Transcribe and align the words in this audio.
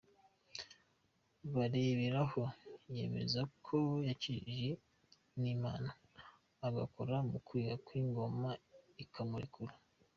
Bareberaho 1.53 2.43
yemeza 2.95 3.41
ko 3.65 3.77
yakijijwe 4.07 4.73
n’Imana, 5.41 5.89
agakora 6.67 7.15
mu 7.29 7.37
kwaha 7.47 7.75
kw’ingona 7.85 8.49
ikamurekura. 9.03 9.73